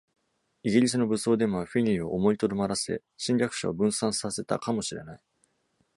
[0.63, 5.21] イギリスの武装デモはフィニーを思いとどまらせ、侵略者を分散させたかもしれない。